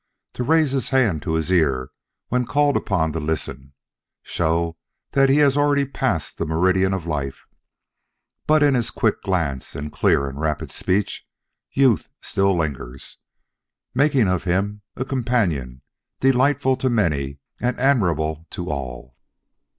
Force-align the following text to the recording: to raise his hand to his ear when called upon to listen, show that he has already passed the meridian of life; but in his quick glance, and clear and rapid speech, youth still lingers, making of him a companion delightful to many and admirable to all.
to 0.33 0.41
raise 0.41 0.71
his 0.71 0.89
hand 0.89 1.21
to 1.21 1.35
his 1.35 1.51
ear 1.51 1.91
when 2.29 2.43
called 2.43 2.75
upon 2.75 3.11
to 3.11 3.19
listen, 3.19 3.71
show 4.23 4.75
that 5.11 5.29
he 5.29 5.37
has 5.37 5.55
already 5.55 5.85
passed 5.85 6.39
the 6.39 6.45
meridian 6.47 6.91
of 6.91 7.05
life; 7.05 7.45
but 8.47 8.63
in 8.63 8.73
his 8.73 8.89
quick 8.89 9.21
glance, 9.21 9.75
and 9.75 9.91
clear 9.91 10.27
and 10.27 10.41
rapid 10.41 10.71
speech, 10.71 11.27
youth 11.71 12.09
still 12.19 12.57
lingers, 12.57 13.17
making 13.93 14.27
of 14.27 14.43
him 14.43 14.81
a 14.95 15.05
companion 15.05 15.83
delightful 16.19 16.75
to 16.75 16.89
many 16.89 17.37
and 17.59 17.79
admirable 17.79 18.47
to 18.49 18.71
all. 18.71 19.15